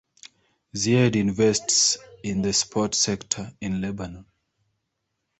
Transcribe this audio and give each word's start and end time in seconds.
Ziade 0.75 1.17
invests 1.17 1.99
in 2.23 2.41
the 2.41 2.53
sports 2.53 2.97
sector 2.97 3.51
in 3.61 3.81
Lebanon. 3.81 4.25